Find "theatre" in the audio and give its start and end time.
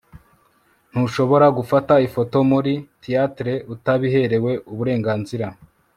3.03-3.53